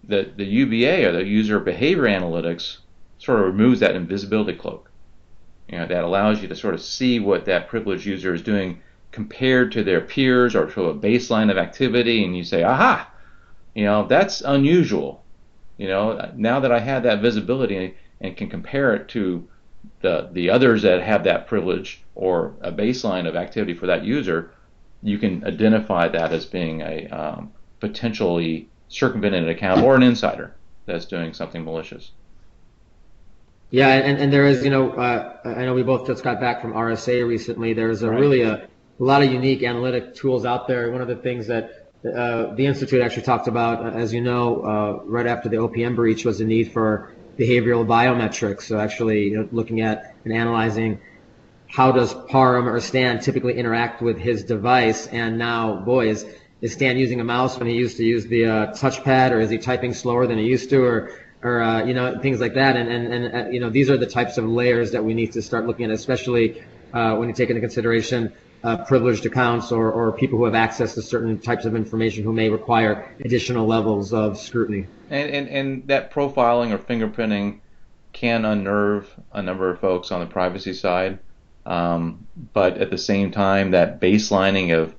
the 0.03 0.31
the 0.35 0.45
UBA 0.45 1.07
or 1.07 1.11
the 1.13 1.25
user 1.25 1.59
behavior 1.59 2.03
analytics 2.03 2.77
sort 3.17 3.39
of 3.39 3.45
removes 3.45 3.79
that 3.79 3.95
invisibility 3.95 4.53
cloak. 4.53 4.91
You 5.67 5.79
know, 5.79 5.87
that 5.87 6.03
allows 6.03 6.41
you 6.41 6.47
to 6.47 6.55
sort 6.55 6.75
of 6.75 6.81
see 6.81 7.19
what 7.19 7.45
that 7.45 7.69
privileged 7.69 8.05
user 8.05 8.33
is 8.33 8.41
doing 8.43 8.81
compared 9.17 9.71
to 9.71 9.83
their 9.83 9.99
peers 9.99 10.55
or 10.55 10.67
to 10.67 10.89
a 10.89 10.93
baseline 10.93 11.49
of 11.49 11.57
activity, 11.57 12.23
and 12.23 12.37
you 12.37 12.43
say, 12.43 12.61
aha, 12.61 13.09
you 13.73 13.83
know, 13.83 14.05
that's 14.05 14.41
unusual. 14.41 15.23
You 15.79 15.87
know, 15.87 16.31
now 16.35 16.59
that 16.59 16.71
I 16.71 16.77
have 16.77 17.01
that 17.01 17.19
visibility 17.19 17.95
and 18.21 18.37
can 18.37 18.47
compare 18.47 18.93
it 18.93 19.07
to 19.15 19.47
the 20.01 20.29
the 20.31 20.51
others 20.51 20.83
that 20.83 21.01
have 21.01 21.23
that 21.23 21.47
privilege 21.47 22.03
or 22.13 22.53
a 22.61 22.71
baseline 22.71 23.27
of 23.27 23.35
activity 23.35 23.73
for 23.73 23.87
that 23.87 24.03
user, 24.03 24.51
you 25.01 25.17
can 25.17 25.43
identify 25.43 26.07
that 26.09 26.31
as 26.31 26.45
being 26.45 26.81
a 26.81 27.07
um, 27.07 27.51
potentially 27.79 28.69
circumvented 28.87 29.49
account 29.49 29.81
or 29.81 29.95
an 29.95 30.03
insider 30.03 30.53
that's 30.85 31.05
doing 31.05 31.33
something 31.33 31.65
malicious. 31.65 32.11
Yeah, 33.71 33.89
and, 33.89 34.19
and 34.19 34.31
there 34.31 34.45
is, 34.45 34.63
you 34.63 34.69
know, 34.69 34.91
uh, 34.91 35.37
I 35.43 35.65
know 35.65 35.73
we 35.73 35.81
both 35.81 36.05
just 36.05 36.23
got 36.23 36.39
back 36.39 36.61
from 36.61 36.73
RSA 36.73 37.27
recently. 37.27 37.73
There's 37.73 38.03
a 38.03 38.09
right. 38.11 38.19
really 38.19 38.41
a 38.43 38.69
a 38.99 39.03
lot 39.03 39.23
of 39.23 39.31
unique 39.31 39.63
analytic 39.63 40.15
tools 40.15 40.45
out 40.45 40.67
there. 40.67 40.91
One 40.91 41.01
of 41.01 41.07
the 41.07 41.15
things 41.15 41.47
that 41.47 41.87
uh, 42.05 42.53
the 42.55 42.65
institute 42.65 43.01
actually 43.01 43.23
talked 43.23 43.47
about, 43.47 43.85
uh, 43.85 43.97
as 43.97 44.13
you 44.13 44.21
know, 44.21 44.61
uh, 44.61 45.03
right 45.05 45.27
after 45.27 45.49
the 45.49 45.57
OPM 45.57 45.95
breach, 45.95 46.25
was 46.25 46.39
the 46.39 46.45
need 46.45 46.71
for 46.71 47.13
behavioral 47.37 47.85
biometrics. 47.85 48.63
So 48.63 48.79
actually, 48.79 49.29
you 49.29 49.37
know, 49.37 49.49
looking 49.51 49.81
at 49.81 50.15
and 50.23 50.33
analyzing 50.33 50.99
how 51.69 51.91
does 51.91 52.13
Parham 52.29 52.67
or 52.67 52.79
Stan 52.79 53.19
typically 53.19 53.55
interact 53.57 54.01
with 54.01 54.17
his 54.17 54.43
device, 54.45 55.07
and 55.07 55.37
now, 55.37 55.81
boy, 55.81 56.09
is, 56.09 56.25
is 56.61 56.73
Stan 56.73 56.97
using 56.97 57.19
a 57.19 57.25
mouse 57.25 57.59
when 57.59 57.67
he 57.67 57.75
used 57.75 57.97
to 57.97 58.05
use 58.05 58.25
the 58.25 58.45
uh, 58.45 58.67
touchpad, 58.67 59.31
or 59.31 59.39
is 59.41 59.49
he 59.49 59.57
typing 59.57 59.93
slower 59.93 60.27
than 60.27 60.37
he 60.37 60.45
used 60.45 60.69
to, 60.69 60.83
or 60.83 61.11
or 61.43 61.61
uh, 61.61 61.85
you 61.85 61.93
know 61.93 62.19
things 62.19 62.39
like 62.39 62.55
that. 62.55 62.77
And 62.77 62.89
and 62.89 63.13
and 63.13 63.35
uh, 63.35 63.49
you 63.49 63.59
know 63.59 63.69
these 63.69 63.89
are 63.89 63.97
the 63.97 64.07
types 64.07 64.37
of 64.37 64.45
layers 64.45 64.91
that 64.91 65.03
we 65.03 65.13
need 65.13 65.33
to 65.33 65.41
start 65.41 65.67
looking 65.67 65.85
at, 65.85 65.91
especially 65.91 66.63
when 66.91 67.29
you 67.29 67.35
take 67.35 67.49
into 67.49 67.61
consideration 67.61 68.33
uh, 68.63 68.77
privileged 68.85 69.25
accounts 69.25 69.71
or, 69.71 69.91
or 69.91 70.11
people 70.11 70.37
who 70.37 70.45
have 70.45 70.55
access 70.55 70.95
to 70.95 71.01
certain 71.01 71.39
types 71.39 71.65
of 71.65 71.75
information 71.75 72.23
who 72.23 72.33
may 72.33 72.49
require 72.49 73.13
additional 73.19 73.65
levels 73.65 74.13
of 74.13 74.37
scrutiny. 74.37 74.87
And, 75.09 75.29
and, 75.29 75.49
and 75.49 75.87
that 75.87 76.11
profiling 76.11 76.71
or 76.71 76.77
fingerprinting 76.77 77.59
can 78.13 78.45
unnerve 78.45 79.07
a 79.31 79.41
number 79.41 79.69
of 79.69 79.79
folks 79.79 80.11
on 80.11 80.19
the 80.21 80.25
privacy 80.25 80.73
side. 80.73 81.19
Um, 81.65 82.25
but 82.53 82.77
at 82.77 82.89
the 82.89 82.97
same 82.97 83.31
time, 83.31 83.71
that 83.71 83.99
baselining 83.99 84.75
of 84.75 84.95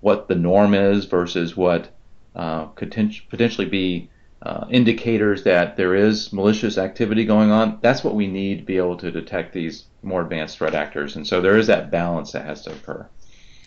what 0.00 0.28
the 0.28 0.34
norm 0.34 0.74
is 0.74 1.06
versus 1.06 1.56
what 1.56 1.90
uh, 2.34 2.66
could 2.66 2.90
potentially 3.28 3.66
be 3.66 4.10
uh, 4.42 4.66
indicators 4.70 5.42
that 5.44 5.76
there 5.76 5.94
is 5.94 6.32
malicious 6.32 6.78
activity 6.78 7.24
going 7.24 7.50
on, 7.50 7.78
that's 7.82 8.02
what 8.02 8.14
we 8.14 8.26
need 8.26 8.58
to 8.58 8.64
be 8.64 8.78
able 8.78 8.96
to 8.96 9.10
detect 9.10 9.52
these 9.52 9.84
more 10.02 10.22
advanced 10.22 10.58
threat 10.58 10.74
actors. 10.74 11.16
And 11.16 11.26
so 11.26 11.40
there 11.40 11.58
is 11.58 11.66
that 11.66 11.90
balance 11.90 12.32
that 12.32 12.44
has 12.46 12.62
to 12.62 12.70
occur. 12.70 13.06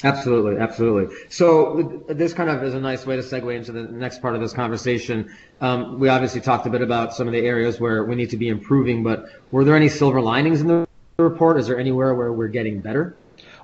Absolutely, 0.04 0.58
absolutely. 0.58 1.16
So 1.30 2.04
this 2.10 2.34
kind 2.34 2.50
of 2.50 2.62
is 2.64 2.74
a 2.74 2.80
nice 2.80 3.06
way 3.06 3.16
to 3.16 3.22
segue 3.22 3.56
into 3.56 3.72
the 3.72 3.84
next 3.84 4.22
part 4.22 4.36
of 4.36 4.42
this 4.42 4.52
conversation. 4.52 5.34
Um, 5.62 6.00
we 6.00 6.10
obviously 6.10 6.42
talked 6.42 6.66
a 6.68 6.70
bit 6.70 6.82
about 6.82 7.14
some 7.14 7.28
of 7.28 7.34
the 7.34 7.40
areas 7.40 7.80
where 7.80 8.04
we 8.04 8.16
need 8.16 8.32
to 8.32 8.38
be 8.38 8.50
improving, 8.50 9.04
but 9.04 9.30
were 9.52 9.64
there 9.64 9.78
any 9.78 9.88
silver 9.88 10.20
linings 10.20 10.60
in 10.60 10.68
the 10.68 10.88
report? 11.18 11.58
Is 11.58 11.68
there 11.68 11.80
anywhere 11.80 12.14
where 12.16 12.34
we're 12.34 12.50
getting 12.50 12.82
better? 12.82 13.16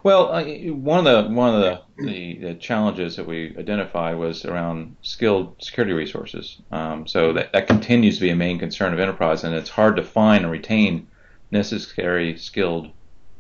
Well, 0.01 0.31
uh, 0.31 0.43
one 0.73 1.05
of 1.05 1.25
the 1.25 1.31
one 1.33 1.55
of 1.55 1.61
the, 1.61 1.81
the, 2.05 2.37
the, 2.37 2.53
challenges 2.55 3.17
that 3.17 3.27
we 3.27 3.55
identified 3.57 4.17
was 4.17 4.45
around 4.45 4.95
skilled 5.01 5.61
security 5.61 5.93
resources. 5.93 6.61
Um, 6.71 7.05
so 7.05 7.33
that, 7.33 7.51
that 7.51 7.67
continues 7.67 8.15
to 8.15 8.21
be 8.21 8.29
a 8.29 8.35
main 8.35 8.59
concern 8.59 8.93
of 8.93 8.99
enterprise, 8.99 9.43
and 9.43 9.53
it's 9.53 9.69
hard 9.69 9.97
to 9.97 10.03
find 10.03 10.43
and 10.43 10.51
retain 10.51 11.07
necessary 11.51 12.37
skilled 12.37 12.91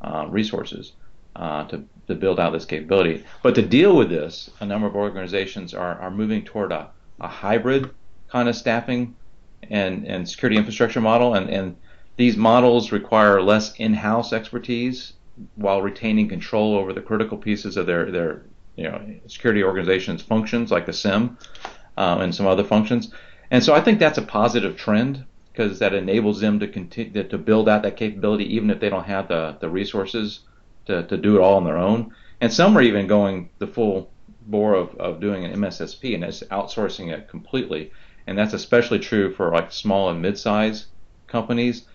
uh, 0.01 0.25
resources 0.29 0.93
uh, 1.35 1.63
to 1.65 1.85
to 2.07 2.15
build 2.15 2.39
out 2.39 2.51
this 2.51 2.65
capability. 2.65 3.23
But 3.41 3.55
to 3.55 3.61
deal 3.61 3.95
with 3.95 4.09
this, 4.09 4.49
a 4.59 4.65
number 4.65 4.87
of 4.87 4.95
organizations 4.95 5.73
are, 5.73 5.95
are 5.99 6.11
moving 6.11 6.43
toward 6.43 6.71
a, 6.71 6.89
a 7.21 7.27
hybrid 7.27 7.91
kind 8.29 8.49
of 8.49 8.55
staffing 8.55 9.15
and, 9.69 10.05
and 10.07 10.27
security 10.27 10.57
infrastructure 10.57 11.01
model, 11.01 11.35
and, 11.35 11.49
and 11.49 11.75
these 12.17 12.35
models 12.35 12.91
require 12.91 13.41
less 13.41 13.75
in-house 13.75 14.33
expertise 14.33 15.13
while 15.55 15.81
retaining 15.81 16.27
control 16.27 16.75
over 16.75 16.93
the 16.93 17.01
critical 17.01 17.37
pieces 17.37 17.77
of 17.77 17.85
their, 17.85 18.11
their 18.11 18.41
you 18.75 18.83
know, 18.83 19.01
security 19.27 19.63
organization's 19.63 20.21
functions, 20.21 20.71
like 20.71 20.85
the 20.85 20.93
SIEM 20.93 21.37
um, 21.97 22.21
and 22.21 22.33
some 22.33 22.47
other 22.47 22.63
functions. 22.63 23.11
And 23.51 23.63
so 23.63 23.73
I 23.73 23.81
think 23.81 23.99
that's 23.99 24.17
a 24.17 24.23
positive 24.23 24.77
trend 24.77 25.25
because 25.51 25.79
that 25.79 25.93
enables 25.93 26.39
them 26.39 26.59
to 26.59 26.67
continue 26.67 27.23
to 27.23 27.37
build 27.37 27.67
out 27.67 27.83
that 27.83 27.97
capability 27.97 28.55
even 28.55 28.69
if 28.69 28.79
they 28.79 28.89
don't 28.89 29.05
have 29.05 29.27
the, 29.27 29.57
the 29.59 29.69
resources 29.69 30.41
to, 30.85 31.03
to 31.03 31.17
do 31.17 31.35
it 31.35 31.41
all 31.41 31.55
on 31.55 31.65
their 31.65 31.77
own. 31.77 32.13
And 32.41 32.53
some 32.53 32.77
are 32.77 32.81
even 32.81 33.07
going 33.07 33.49
the 33.59 33.67
full 33.67 34.11
bore 34.47 34.73
of, 34.73 34.95
of 34.95 35.19
doing 35.19 35.43
an 35.43 35.53
MSSP 35.53 36.15
and 36.15 36.23
it's 36.23 36.41
outsourcing 36.43 37.11
it 37.11 37.27
completely. 37.27 37.91
And 38.27 38.37
that's 38.37 38.53
especially 38.53 38.99
true 38.99 39.33
for 39.33 39.51
like 39.51 39.71
small 39.71 40.09
and 40.09 40.21
mid-size 40.21 40.87
companies. 41.27 41.85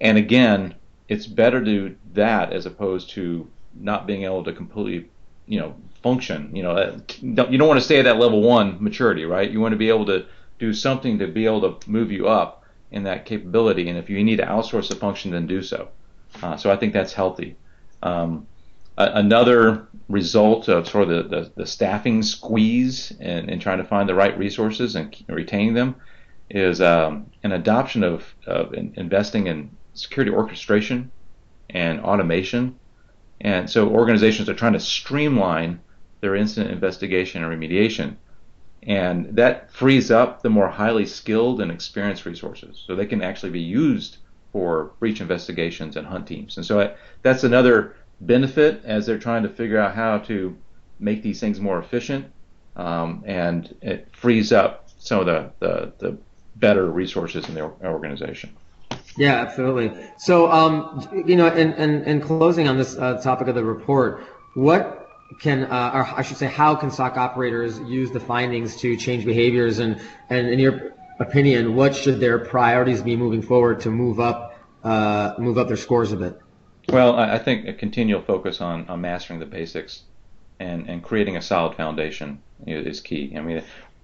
And 0.00 0.16
again, 0.16 0.74
it's 1.10 1.26
better 1.26 1.58
to 1.58 1.64
do 1.64 1.96
that 2.12 2.52
as 2.52 2.66
opposed 2.66 3.10
to 3.10 3.50
not 3.74 4.06
being 4.06 4.22
able 4.22 4.44
to 4.44 4.52
completely, 4.52 5.10
you 5.46 5.58
know, 5.58 5.74
function. 6.04 6.54
You 6.54 6.62
know, 6.62 7.00
you 7.20 7.34
don't 7.34 7.68
want 7.68 7.80
to 7.80 7.84
stay 7.84 7.98
at 7.98 8.04
that 8.04 8.18
level 8.18 8.40
one 8.40 8.82
maturity, 8.82 9.24
right? 9.24 9.50
You 9.50 9.60
want 9.60 9.72
to 9.72 9.76
be 9.76 9.88
able 9.88 10.06
to 10.06 10.24
do 10.60 10.72
something 10.72 11.18
to 11.18 11.26
be 11.26 11.46
able 11.46 11.74
to 11.74 11.90
move 11.90 12.12
you 12.12 12.28
up 12.28 12.62
in 12.92 13.02
that 13.02 13.26
capability. 13.26 13.88
And 13.88 13.98
if 13.98 14.08
you 14.08 14.22
need 14.22 14.36
to 14.36 14.46
outsource 14.46 14.88
a 14.92 14.94
function, 14.94 15.32
then 15.32 15.48
do 15.48 15.62
so. 15.62 15.88
Uh, 16.44 16.56
so 16.56 16.70
I 16.70 16.76
think 16.76 16.92
that's 16.92 17.12
healthy. 17.12 17.56
Um, 18.04 18.46
another 18.96 19.88
result 20.08 20.68
of 20.68 20.88
sort 20.88 21.10
of 21.10 21.28
the, 21.28 21.36
the, 21.36 21.52
the 21.56 21.66
staffing 21.66 22.22
squeeze 22.22 23.12
and, 23.18 23.50
and, 23.50 23.60
trying 23.60 23.78
to 23.78 23.84
find 23.84 24.08
the 24.08 24.14
right 24.14 24.36
resources 24.38 24.94
and 24.94 25.14
retaining 25.28 25.74
them 25.74 25.96
is 26.50 26.80
um, 26.80 27.30
an 27.42 27.52
adoption 27.52 28.02
of, 28.04 28.32
of 28.46 28.74
investing 28.74 29.48
in 29.48 29.70
security 30.02 30.30
orchestration 30.30 31.10
and 31.68 32.00
automation. 32.00 32.78
And 33.40 33.70
so 33.70 33.88
organizations 33.88 34.48
are 34.48 34.54
trying 34.54 34.74
to 34.74 34.80
streamline 34.80 35.80
their 36.20 36.34
incident 36.34 36.72
investigation 36.72 37.42
and 37.42 37.52
remediation. 37.52 38.16
And 38.82 39.36
that 39.36 39.70
frees 39.72 40.10
up 40.10 40.42
the 40.42 40.50
more 40.50 40.68
highly 40.68 41.06
skilled 41.06 41.60
and 41.60 41.70
experienced 41.70 42.24
resources 42.26 42.82
so 42.86 42.96
they 42.96 43.06
can 43.06 43.22
actually 43.22 43.50
be 43.50 43.60
used 43.60 44.18
for 44.52 44.92
breach 44.98 45.20
investigations 45.20 45.96
and 45.96 46.06
hunt 46.06 46.26
teams. 46.26 46.56
And 46.56 46.66
so 46.66 46.80
I, 46.80 46.94
that's 47.22 47.44
another 47.44 47.96
benefit 48.20 48.82
as 48.84 49.06
they're 49.06 49.18
trying 49.18 49.42
to 49.42 49.48
figure 49.48 49.78
out 49.78 49.94
how 49.94 50.18
to 50.18 50.56
make 50.98 51.22
these 51.22 51.40
things 51.40 51.60
more 51.60 51.78
efficient, 51.78 52.30
um, 52.76 53.22
and 53.26 53.74
it 53.80 54.08
frees 54.12 54.52
up 54.52 54.88
some 54.98 55.20
of 55.20 55.26
the, 55.26 55.50
the, 55.60 55.92
the 55.98 56.18
better 56.56 56.90
resources 56.90 57.48
in 57.48 57.54
the 57.54 57.62
organization. 57.84 58.54
Yeah, 59.16 59.40
absolutely. 59.40 59.92
So, 60.18 60.50
um, 60.50 61.08
you 61.26 61.36
know, 61.36 61.48
in, 61.48 61.72
in, 61.74 62.04
in, 62.04 62.20
closing 62.20 62.68
on 62.68 62.76
this 62.76 62.96
uh, 62.96 63.20
topic 63.20 63.48
of 63.48 63.54
the 63.54 63.64
report, 63.64 64.24
what 64.54 65.08
can, 65.40 65.64
uh, 65.64 65.90
or 65.94 66.06
I 66.16 66.22
should 66.22 66.36
say, 66.36 66.46
how 66.46 66.74
can 66.74 66.90
SOC 66.90 67.16
operators 67.16 67.78
use 67.80 68.10
the 68.10 68.20
findings 68.20 68.76
to 68.76 68.96
change 68.96 69.24
behaviors? 69.24 69.78
And, 69.78 70.00
and 70.28 70.48
in 70.48 70.58
your 70.58 70.92
opinion, 71.18 71.74
what 71.74 71.94
should 71.94 72.20
their 72.20 72.38
priorities 72.38 73.02
be 73.02 73.16
moving 73.16 73.42
forward 73.42 73.80
to 73.80 73.90
move 73.90 74.20
up, 74.20 74.58
uh, 74.84 75.34
move 75.38 75.58
up 75.58 75.68
their 75.68 75.76
scores 75.76 76.12
a 76.12 76.16
bit? 76.16 76.38
Well, 76.88 77.16
I 77.16 77.38
think 77.38 77.68
a 77.68 77.72
continual 77.72 78.22
focus 78.22 78.60
on, 78.60 78.88
on 78.88 79.00
mastering 79.00 79.38
the 79.38 79.46
basics 79.46 80.02
and, 80.58 80.88
and 80.88 81.02
creating 81.02 81.36
a 81.36 81.42
solid 81.42 81.76
foundation 81.76 82.42
is 82.66 83.00
key. 83.00 83.34
I 83.36 83.40
mean, 83.40 83.62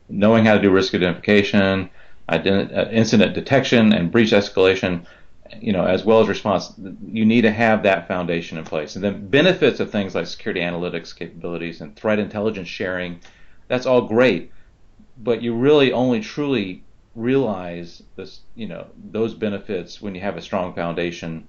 knowing 0.08 0.44
how 0.44 0.54
to 0.54 0.62
do 0.62 0.70
risk 0.70 0.94
identification, 0.94 1.90
ident- 2.28 2.76
uh, 2.76 2.90
incident 2.90 3.34
detection, 3.34 3.92
and 3.92 4.10
breach 4.10 4.32
escalation, 4.32 5.06
you 5.60 5.72
know, 5.72 5.84
as 5.84 6.04
well 6.04 6.20
as 6.20 6.28
response, 6.28 6.72
you 7.06 7.24
need 7.24 7.42
to 7.42 7.52
have 7.52 7.82
that 7.82 8.08
foundation 8.08 8.58
in 8.58 8.64
place. 8.64 8.96
And 8.96 9.04
then 9.04 9.28
benefits 9.28 9.80
of 9.80 9.90
things 9.90 10.14
like 10.14 10.26
security 10.26 10.60
analytics 10.60 11.14
capabilities 11.14 11.80
and 11.80 11.94
threat 11.94 12.18
intelligence 12.18 12.68
sharing, 12.68 13.20
that's 13.68 13.86
all 13.86 14.02
great. 14.02 14.52
But 15.18 15.42
you 15.42 15.54
really 15.54 15.92
only 15.92 16.20
truly 16.20 16.82
realize 17.14 18.02
this, 18.16 18.40
you 18.54 18.68
know, 18.68 18.86
those 19.10 19.34
benefits 19.34 20.02
when 20.02 20.14
you 20.14 20.20
have 20.20 20.36
a 20.36 20.42
strong 20.42 20.74
foundation 20.74 21.48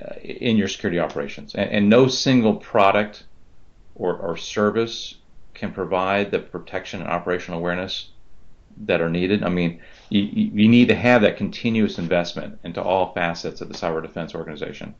uh, 0.00 0.14
in 0.22 0.56
your 0.56 0.68
security 0.68 1.00
operations. 1.00 1.54
And, 1.54 1.70
and 1.70 1.88
no 1.88 2.06
single 2.06 2.54
product 2.54 3.24
or, 3.96 4.16
or, 4.16 4.36
service 4.36 5.16
can 5.52 5.72
provide 5.72 6.30
the 6.30 6.38
protection 6.38 7.00
and 7.00 7.10
operational 7.10 7.58
awareness 7.58 8.10
that 8.78 9.00
are 9.00 9.10
needed. 9.10 9.42
I 9.42 9.48
mean, 9.48 9.80
you, 10.08 10.22
you 10.22 10.68
need 10.68 10.88
to 10.88 10.94
have 10.94 11.22
that 11.22 11.36
continuous 11.36 11.98
investment 11.98 12.58
into 12.64 12.82
all 12.82 13.12
facets 13.12 13.60
of 13.60 13.68
the 13.68 13.74
cyber 13.74 14.02
defense 14.02 14.34
organization. 14.34 14.94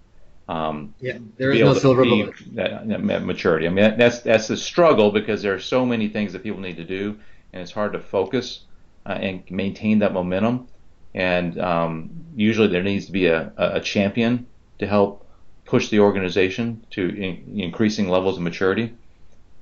Um, 0.49 0.95
yeah, 1.01 1.19
there 1.37 1.53
is 1.53 1.61
no 1.61 1.75
silver 1.75 2.05
bullet. 2.05 2.35
That, 2.55 2.89
that, 2.89 3.25
maturity. 3.25 3.67
I 3.67 3.71
mean, 3.71 3.97
that's 3.97 4.21
that's 4.21 4.49
the 4.49 4.57
struggle 4.57 5.13
because 5.13 5.43
there 5.43 5.55
are 5.55 5.61
so 5.61 5.87
many 5.87 6.09
things 6.09 6.33
that 6.33 6.43
people 6.43 6.61
need 6.61 6.77
to 6.79 6.85
do, 6.85 7.19
and 7.53 7.63
it's 7.63 7.71
hard 7.71 7.93
to 7.93 8.01
focus 8.01 8.63
uh, 9.07 9.11
and 9.13 9.49
maintain 9.51 10.01
that 10.01 10.13
momentum. 10.13 10.67
And 11.15 11.59
um, 11.61 12.11
usually 12.35 12.69
there 12.69 12.83
needs 12.83 13.07
to 13.07 13.13
be 13.13 13.27
a, 13.27 13.53
a 13.57 13.81
champion 13.81 14.47
to 14.81 14.87
help 14.87 15.27
push 15.65 15.89
the 15.89 16.01
organization 16.01 16.85
to 16.91 17.09
in, 17.09 17.61
increasing 17.61 18.09
levels 18.09 18.37
of 18.37 18.43
maturity. 18.43 18.93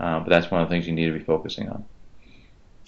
Uh, 0.00 0.20
but 0.20 0.30
that's 0.30 0.50
one 0.50 0.62
of 0.62 0.68
the 0.68 0.74
things 0.74 0.86
you 0.86 0.94
need 0.94 1.06
to 1.06 1.18
be 1.18 1.24
focusing 1.24 1.68
on. 1.68 1.84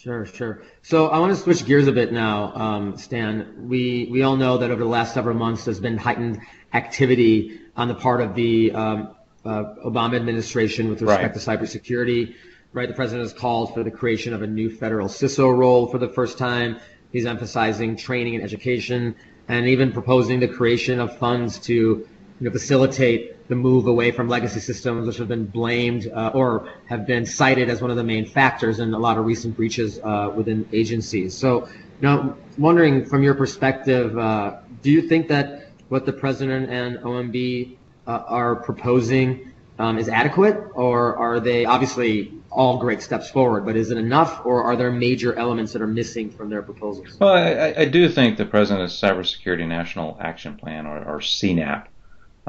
Sure, 0.03 0.25
sure. 0.25 0.63
So 0.81 1.09
I 1.09 1.19
want 1.19 1.37
to 1.37 1.39
switch 1.39 1.67
gears 1.67 1.87
a 1.87 1.93
bit 1.93 2.11
now, 2.11 2.55
um, 2.55 2.97
Stan. 2.97 3.69
We 3.69 4.09
we 4.11 4.23
all 4.23 4.35
know 4.35 4.57
that 4.57 4.71
over 4.71 4.83
the 4.83 4.89
last 4.89 5.13
several 5.13 5.37
months 5.37 5.67
there's 5.67 5.79
been 5.79 5.99
heightened 5.99 6.41
activity 6.73 7.61
on 7.77 7.89
the 7.89 7.95
part 7.95 8.23
of 8.23 8.35
the 8.35 8.73
um, 8.73 9.15
uh, 9.45 9.75
Obama 9.85 10.17
administration 10.17 10.89
with 10.89 11.03
respect 11.03 11.23
right. 11.23 11.35
to 11.35 11.79
cybersecurity. 11.79 12.35
Right, 12.73 12.89
the 12.89 12.95
president 12.95 13.29
has 13.29 13.39
called 13.39 13.75
for 13.75 13.83
the 13.83 13.91
creation 13.91 14.33
of 14.33 14.41
a 14.41 14.47
new 14.47 14.71
federal 14.71 15.07
CISO 15.09 15.55
role 15.55 15.87
for 15.89 15.99
the 15.99 16.09
first 16.09 16.39
time. 16.39 16.81
He's 17.13 17.27
emphasizing 17.27 17.97
training 17.97 18.37
and 18.37 18.43
education, 18.43 19.17
and 19.49 19.67
even 19.67 19.93
proposing 19.93 20.41
the 20.41 20.49
creation 20.49 20.99
of 20.99 21.19
funds 21.19 21.59
to 21.67 22.09
you 22.41 22.47
know, 22.47 22.53
facilitate 22.53 23.49
the 23.49 23.55
move 23.55 23.87
away 23.87 24.11
from 24.11 24.29
legacy 24.29 24.61
systems, 24.61 25.07
which 25.07 25.19
have 25.19 25.29
been 25.29 25.45
blamed 25.45 26.11
uh, 26.13 26.31
or 26.33 26.73
have 26.87 27.07
been 27.07 27.27
cited 27.27 27.69
as 27.69 27.83
one 27.83 27.91
of 27.91 27.97
the 27.97 28.05
main 28.05 28.25
factors 28.25 28.81
in 28.81 28.95
a 28.95 28.99
lot 28.99 29.19
of 29.19 29.27
recent 29.27 29.57
breaches 29.57 30.01
uh, 30.03 30.33
within 30.35 30.67
agencies. 30.73 31.37
So, 31.37 31.69
now, 32.01 32.37
wondering 32.57 33.05
from 33.05 33.23
your 33.23 33.35
perspective, 33.35 34.17
uh, 34.17 34.57
do 34.81 34.91
you 34.91 35.03
think 35.03 35.29
that 35.29 35.69
what 35.91 36.07
the 36.07 36.13
president 36.15 36.71
and 36.71 36.97
OMB 36.99 37.77
uh, 38.07 38.11
are 38.27 38.57
proposing 38.57 39.53
um, 39.79 39.99
is 39.99 40.09
adequate, 40.09 40.57
or 40.75 41.17
are 41.17 41.41
they 41.41 41.65
obviously 41.67 42.33
all 42.51 42.79
great 42.79 43.03
steps 43.03 43.31
forward, 43.31 43.65
but 43.65 43.77
is 43.77 43.91
it 43.91 43.99
enough, 43.99 44.45
or 44.45 44.65
are 44.65 44.77
there 44.77 44.91
major 44.91 45.35
elements 45.35 45.73
that 45.73 45.83
are 45.83 45.87
missing 45.87 46.31
from 46.31 46.51
their 46.51 46.63
proposals? 46.63 47.19
Well, 47.21 47.33
I, 47.33 47.75
I 47.77 47.85
do 47.85 48.09
think 48.09 48.37
the 48.37 48.45
President's 48.45 48.99
Cybersecurity 48.99 49.67
National 49.67 50.17
Action 50.21 50.57
Plan, 50.57 50.87
or, 50.87 50.99
or 51.05 51.19
CNAP, 51.21 51.87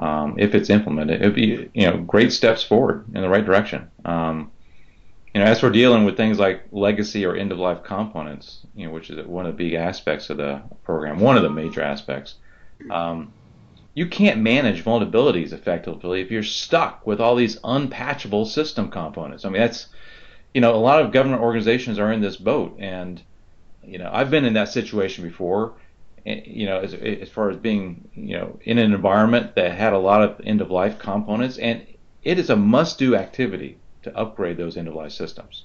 um, 0.02 0.36
if 0.38 0.56
it's 0.56 0.70
implemented, 0.70 1.22
it'd 1.22 1.36
be 1.36 1.70
you 1.74 1.90
know 1.90 1.98
great 1.98 2.34
steps 2.34 2.64
forward 2.64 3.06
in 3.14 3.22
the 3.22 3.30
right 3.30 3.46
direction. 3.46 3.90
Um, 4.04 4.52
you 5.34 5.40
know, 5.40 5.46
as 5.46 5.64
we're 5.64 5.70
dealing 5.70 6.04
with 6.04 6.18
things 6.18 6.40
like 6.40 6.64
legacy 6.72 7.26
or 7.26 7.36
end 7.36 7.52
of 7.52 7.58
life 7.58 7.84
components, 7.84 8.60
you 8.76 8.86
know, 8.86 8.92
which 8.92 9.10
is 9.10 9.26
one 9.26 9.46
of 9.46 9.56
the 9.56 9.64
big 9.64 9.74
aspects 9.76 10.30
of 10.30 10.38
the 10.38 10.62
program, 10.84 11.20
one 11.20 11.38
of 11.38 11.44
the 11.44 11.50
major 11.50 11.82
aspects. 11.82 12.36
Um, 12.90 13.32
you 13.94 14.08
can't 14.08 14.42
manage 14.42 14.84
vulnerabilities 14.84 15.54
effectively 15.54 16.22
if 16.22 16.32
you're 16.32 16.44
stuck 16.44 17.06
with 17.06 17.20
all 17.22 17.36
these 17.36 17.58
unpatchable 17.58 18.46
system 18.48 18.90
components. 18.90 19.46
I 19.46 19.50
mean, 19.50 19.62
that's, 19.62 19.88
you 20.54 20.62
know, 20.62 20.74
a 20.76 20.78
lot 20.78 21.02
of 21.02 21.12
government 21.12 21.42
organizations 21.42 22.00
are 22.00 22.12
in 22.12 22.22
this 22.22 22.38
boat. 22.38 22.78
And, 22.80 23.22
you 23.84 24.00
know, 24.00 24.10
I've 24.12 24.32
been 24.32 24.46
in 24.46 24.54
that 24.54 24.70
situation 24.70 25.24
before, 25.24 25.74
you 26.26 26.66
know, 26.66 26.80
as, 26.80 26.94
as 26.94 27.30
far 27.30 27.50
as 27.50 27.58
being, 27.58 28.08
you 28.14 28.38
know, 28.38 28.60
in 28.64 28.78
an 28.78 28.94
environment 28.94 29.56
that 29.56 29.72
had 29.72 29.94
a 29.94 29.98
lot 29.98 30.22
of 30.22 30.42
end 30.44 30.62
of 30.62 30.70
life 30.70 31.00
components. 31.00 31.58
And 31.58 31.86
it 32.24 32.38
is 32.38 32.50
a 32.50 32.56
must 32.56 33.00
do 33.00 33.16
activity 33.16 33.78
to 34.04 34.16
upgrade 34.16 34.58
those 34.58 34.78
end 34.78 34.88
of 34.88 34.94
life 34.94 35.12
systems. 35.12 35.64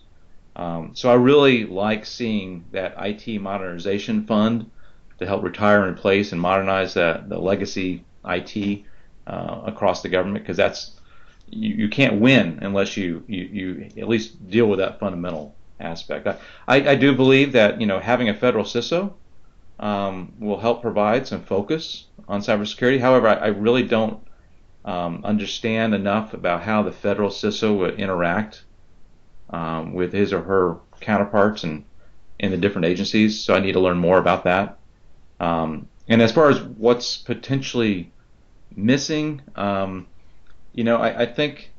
Um, 0.56 0.92
so 0.94 1.10
I 1.10 1.14
really 1.14 1.64
like 1.66 2.06
seeing 2.06 2.64
that 2.72 2.94
IT 2.98 3.40
modernization 3.40 4.26
fund 4.26 4.70
to 5.18 5.26
help 5.26 5.42
retire 5.42 5.84
and 5.84 5.96
replace 5.96 6.32
and 6.32 6.40
modernize 6.40 6.94
the, 6.94 7.24
the 7.26 7.38
legacy 7.38 8.04
IT 8.24 8.84
uh, 9.26 9.62
across 9.66 10.02
the 10.02 10.08
government 10.08 10.44
because 10.44 10.56
that's 10.56 10.92
you, 11.48 11.74
you 11.74 11.88
can't 11.88 12.20
win 12.20 12.58
unless 12.62 12.96
you, 12.96 13.22
you, 13.26 13.44
you 13.44 13.88
at 13.98 14.08
least 14.08 14.50
deal 14.50 14.66
with 14.66 14.78
that 14.78 14.98
fundamental 14.98 15.54
aspect. 15.80 16.26
I, 16.26 16.36
I, 16.66 16.90
I 16.90 16.94
do 16.94 17.14
believe 17.14 17.52
that 17.52 17.80
you 17.80 17.86
know 17.86 17.98
having 17.98 18.28
a 18.28 18.34
federal 18.34 18.64
CISO 18.64 19.12
um, 19.78 20.32
will 20.38 20.58
help 20.58 20.82
provide 20.82 21.26
some 21.26 21.42
focus 21.42 22.06
on 22.28 22.40
cybersecurity. 22.40 23.00
However, 23.00 23.28
I, 23.28 23.34
I 23.34 23.46
really 23.48 23.82
don't 23.82 24.26
um, 24.84 25.22
understand 25.24 25.94
enough 25.94 26.34
about 26.34 26.62
how 26.62 26.82
the 26.82 26.92
federal 26.92 27.30
CISO 27.30 27.78
would 27.78 27.98
interact 27.98 28.64
um, 29.50 29.92
with 29.92 30.12
his 30.12 30.32
or 30.32 30.42
her 30.42 30.76
counterparts 31.00 31.64
and 31.64 31.84
in 32.38 32.50
the 32.50 32.56
different 32.56 32.86
agencies. 32.86 33.40
So 33.40 33.54
I 33.54 33.60
need 33.60 33.72
to 33.72 33.80
learn 33.80 33.98
more 33.98 34.18
about 34.18 34.44
that. 34.44 34.78
Um, 35.40 35.88
and 36.08 36.22
as 36.22 36.32
far 36.32 36.50
as 36.50 36.60
what's 36.60 37.16
potentially 37.16 38.12
missing, 38.74 39.42
um, 39.54 40.06
you 40.72 40.84
know, 40.84 40.96
I, 40.96 41.22
I, 41.22 41.26
think 41.26 41.72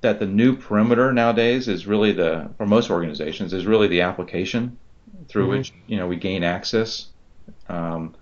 that 0.00 0.18
the 0.18 0.26
new 0.26 0.56
perimeter 0.56 1.12
nowadays 1.12 1.68
is 1.68 1.86
really 1.86 2.12
the, 2.12 2.50
for 2.56 2.66
most 2.66 2.90
organizations, 2.90 3.52
is 3.52 3.66
really 3.66 3.88
the 3.88 4.00
application 4.00 4.78
through 5.28 5.44
mm-hmm. 5.44 5.58
which 5.58 5.72
you 5.86 5.96
know 5.96 6.06
we 6.06 6.16
gain 6.16 6.42
access. 6.42 7.06
Um, 7.68 8.14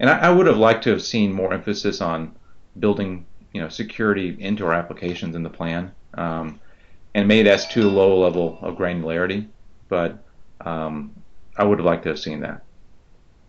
and 0.00 0.10
I, 0.10 0.18
I, 0.18 0.30
would 0.30 0.46
have 0.46 0.56
liked 0.56 0.84
to 0.84 0.90
have 0.90 1.02
seen 1.02 1.32
more 1.32 1.52
emphasis 1.52 2.00
on 2.00 2.34
building 2.78 3.26
you 3.52 3.60
know 3.60 3.68
security 3.68 4.36
into 4.38 4.64
our 4.66 4.74
applications 4.74 5.34
in 5.36 5.42
the 5.42 5.50
plan, 5.50 5.92
um, 6.14 6.60
and 7.14 7.28
maybe 7.28 7.48
that's 7.48 7.66
too 7.66 7.88
low 7.88 8.12
a 8.12 8.20
level 8.20 8.58
of 8.60 8.76
granularity. 8.76 9.46
But 9.88 10.24
um, 10.60 11.14
I 11.56 11.64
would 11.64 11.78
have 11.78 11.86
liked 11.86 12.04
to 12.04 12.10
have 12.10 12.18
seen 12.18 12.40
that. 12.40 12.62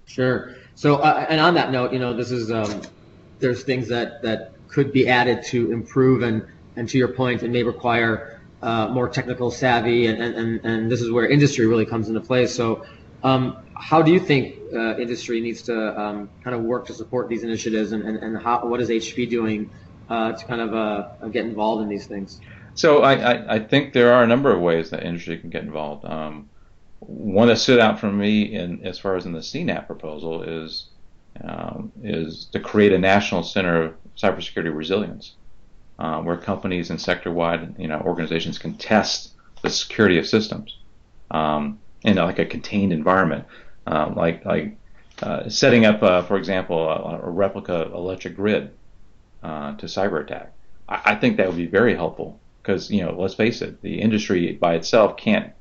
Sure. 0.06 0.56
So, 0.76 0.96
uh, 0.96 1.26
and 1.30 1.40
on 1.40 1.54
that 1.56 1.72
note, 1.72 1.94
you 1.94 2.00
know, 2.00 2.16
this 2.16 2.32
is 2.32 2.52
um, 2.52 2.82
there's 3.40 3.64
things 3.64 3.88
that 3.90 4.22
that 4.24 4.54
could 4.68 4.92
be 4.92 5.08
added 5.08 5.44
to 5.46 5.72
improve, 5.72 6.24
and 6.24 6.46
and 6.76 6.88
to 6.90 6.98
your 6.98 7.10
point, 7.10 7.44
it 7.44 7.50
may 7.50 7.64
require 7.64 8.40
uh, 8.62 8.88
more 8.88 9.10
technical 9.10 9.52
savvy, 9.52 10.08
and, 10.08 10.22
and 10.22 10.66
and 10.66 10.92
this 10.92 11.02
is 11.02 11.12
where 11.12 11.28
industry 11.28 11.66
really 11.66 11.86
comes 11.86 12.08
into 12.08 12.22
play. 12.22 12.48
So, 12.48 12.86
um, 13.24 13.58
how 13.76 14.02
do 14.02 14.12
you 14.12 14.20
think 14.20 14.58
uh, 14.74 14.98
industry 14.98 15.42
needs 15.42 15.62
to 15.64 16.00
um, 16.00 16.30
kind 16.44 16.56
of 16.56 16.64
work 16.64 16.86
to 16.88 16.94
support 16.94 17.28
these 17.30 17.44
initiatives, 17.44 17.92
and 17.92 18.04
and, 18.04 18.18
and 18.18 18.42
how 18.42 18.66
what 18.66 18.82
is 18.82 18.90
HP 18.90 19.30
doing 19.30 19.70
uh, 20.10 20.34
to 20.34 20.46
kind 20.46 20.62
of 20.62 20.74
uh, 20.74 21.28
get 21.30 21.46
involved 21.46 21.84
in 21.84 21.90
these 21.90 22.08
things? 22.08 22.40
So, 22.76 23.02
I, 23.02 23.16
I, 23.16 23.56
I 23.56 23.60
think 23.60 23.94
there 23.94 24.14
are 24.14 24.24
a 24.24 24.28
number 24.28 24.54
of 24.54 24.62
ways 24.62 24.92
that 24.92 25.04
industry 25.04 25.38
can 25.38 25.50
get 25.50 25.64
involved. 25.64 26.06
Um, 26.06 26.50
one 27.00 27.48
that 27.48 27.58
stood 27.58 27.80
out 27.80 28.00
for 28.00 28.12
me 28.12 28.44
in 28.44 28.86
as 28.86 29.00
far 29.00 29.16
as 29.16 29.26
in 29.26 29.34
the 29.34 29.40
CNAP 29.40 29.88
proposal 29.88 30.44
is 30.44 30.86
um, 31.44 31.92
is 32.04 32.46
to 32.52 32.60
create 32.60 32.94
a 32.94 32.98
national 32.98 33.44
center 33.44 33.84
of 33.84 33.94
cybersecurity 34.18 34.76
resilience, 34.76 35.34
uh, 35.98 36.22
where 36.22 36.38
companies 36.38 36.90
and 36.90 37.00
sector-wide 37.00 37.76
you 37.80 37.88
know 37.88 38.00
organizations 38.00 38.58
can 38.58 38.76
test 38.76 39.32
the 39.62 39.70
security 39.70 40.18
of 40.18 40.28
systems 40.28 40.78
um, 41.32 41.80
in 42.04 42.16
like 42.16 42.40
a 42.40 42.46
contained 42.46 42.94
environment, 42.94 43.46
um, 43.88 44.16
like 44.16 44.46
like 44.46 44.78
uh, 45.22 45.50
setting 45.50 45.86
up, 45.86 46.02
uh, 46.02 46.22
for 46.22 46.38
example, 46.38 46.90
a, 46.90 47.20
a, 47.22 47.30
replica 47.30 47.92
electric 47.94 48.36
grid 48.36 48.72
uh, 49.44 49.76
to 49.76 49.86
cyber 49.86 50.24
attack. 50.24 50.54
I, 50.88 51.02
I 51.06 51.16
think 51.16 51.38
that 51.38 51.48
would 51.48 51.58
be 51.58 51.68
very 51.68 51.96
helpful 51.96 52.40
because 52.62 52.90
you 52.90 53.04
know 53.04 53.20
let's 53.20 53.34
face 53.34 53.62
it, 53.62 53.82
the 53.82 54.00
industry 54.02 54.54
by 54.54 54.76
itself 54.76 55.18
can't 55.18 55.54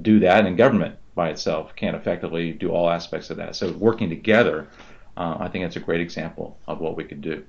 do 0.00 0.20
that, 0.20 0.46
and 0.46 0.56
government 0.56 0.96
by 1.14 1.30
itself 1.30 1.74
can't 1.76 1.96
effectively 1.96 2.52
do 2.52 2.70
all 2.70 2.90
aspects 2.90 3.30
of 3.30 3.36
that. 3.36 3.56
So 3.56 3.72
working 3.72 4.08
together, 4.08 4.68
uh, 5.16 5.36
I 5.40 5.48
think 5.48 5.64
that's 5.64 5.76
a 5.76 5.80
great 5.80 6.00
example 6.00 6.58
of 6.66 6.80
what 6.80 6.96
we 6.96 7.04
could 7.04 7.20
do. 7.20 7.44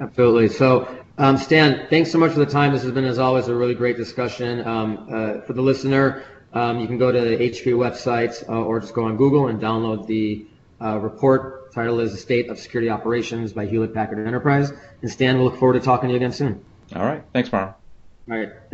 Absolutely. 0.00 0.48
So, 0.48 0.88
um, 1.18 1.36
Stan, 1.36 1.88
thanks 1.90 2.12
so 2.12 2.18
much 2.18 2.32
for 2.32 2.38
the 2.38 2.46
time. 2.46 2.72
This 2.72 2.82
has 2.82 2.92
been, 2.92 3.04
as 3.04 3.18
always, 3.18 3.48
a 3.48 3.54
really 3.54 3.74
great 3.74 3.96
discussion. 3.96 4.64
Um, 4.66 5.08
uh, 5.10 5.40
for 5.40 5.54
the 5.54 5.62
listener, 5.62 6.22
um, 6.52 6.80
you 6.80 6.86
can 6.86 6.98
go 6.98 7.12
to 7.12 7.20
the 7.20 7.36
HP 7.36 7.72
website 7.74 8.48
uh, 8.48 8.52
or 8.52 8.80
just 8.80 8.94
go 8.94 9.04
on 9.04 9.16
Google 9.16 9.48
and 9.48 9.60
download 9.60 10.06
the 10.06 10.46
uh, 10.80 10.98
report. 10.98 11.72
Title 11.72 12.00
is 12.00 12.12
"The 12.12 12.18
State 12.18 12.48
of 12.48 12.58
Security 12.58 12.90
Operations" 12.90 13.52
by 13.52 13.66
Hewlett 13.66 13.94
Packard 13.94 14.26
Enterprise. 14.26 14.72
And 15.02 15.10
Stan, 15.10 15.36
we'll 15.36 15.50
look 15.50 15.58
forward 15.58 15.74
to 15.74 15.80
talking 15.80 16.08
to 16.08 16.12
you 16.12 16.16
again 16.16 16.32
soon. 16.32 16.64
All 16.94 17.04
right. 17.04 17.22
Thanks, 17.32 17.50
Marlon. 17.50 17.74
All 18.30 18.36
right. 18.38 18.52